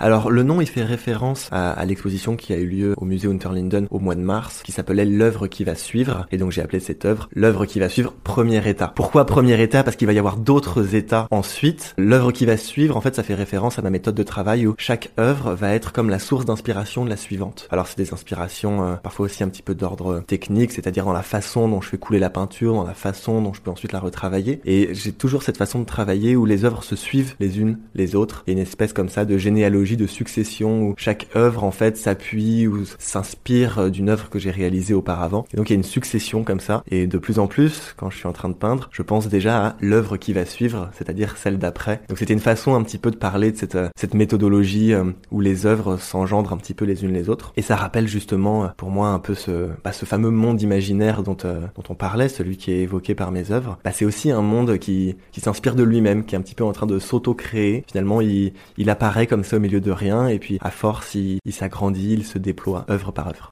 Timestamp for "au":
2.98-3.04, 3.90-3.98, 59.56-59.60